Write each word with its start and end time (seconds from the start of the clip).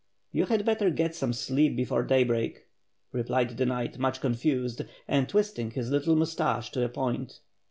"You 0.31 0.45
had 0.45 0.65
better 0.65 0.89
get 0.89 1.13
some 1.13 1.31
sleep 1.31 1.75
before 1.75 2.01
daybreak," 2.01 2.65
replied 3.11 3.55
the 3.55 3.67
knight, 3.67 3.99
much 3.99 4.19
confused, 4.19 4.81
and 5.07 5.29
twisting 5.29 5.69
his 5.69 5.91
little 5.91 6.15
moustache 6.15 6.71
to 6.71 6.83
a 6.83 6.89
point. 6.89 7.39